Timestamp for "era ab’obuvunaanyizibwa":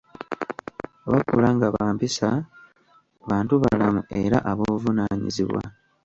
4.23-5.61